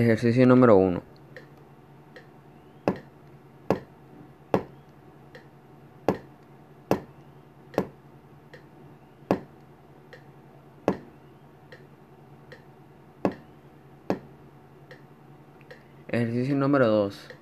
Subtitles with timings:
[0.00, 1.02] Ejercicio número 1.
[16.08, 17.39] Ejercicio número 2.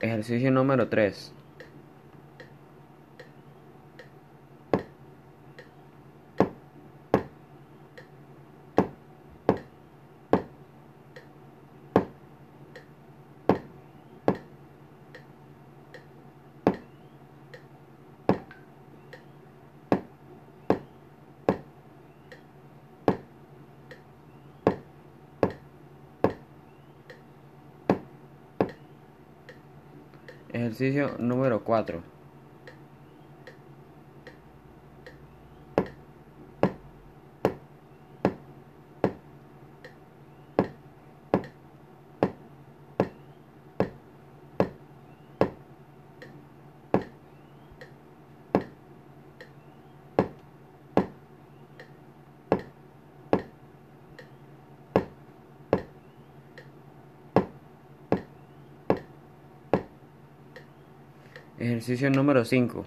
[0.00, 1.34] Ejercicio número 3.
[30.52, 32.02] Ejercicio número 4.
[61.60, 62.86] Ejercicio número 5.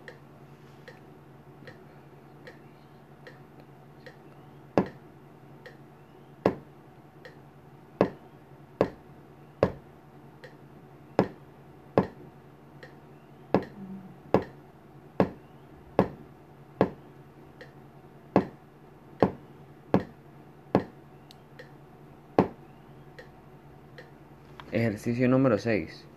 [24.71, 26.12] Ejercicio número 6.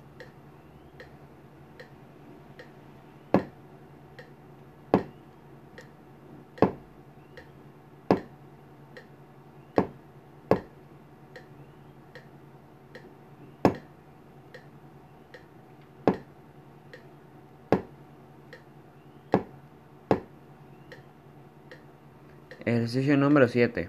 [22.67, 23.89] Ejercicio número 7.